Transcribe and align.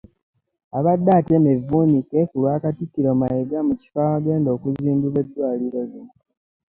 Abadde 0.77 1.11
atema 1.19 1.47
evvuunike 1.55 2.19
ku 2.29 2.35
lwa 2.41 2.55
Katikkiro 2.63 3.11
Mayiga 3.19 3.59
mu 3.67 3.73
kifo 3.79 3.97
awagenda 4.05 4.49
okuzimbibwa 4.55 5.19
eddwaliro 5.23 5.81
lino. 5.91 6.13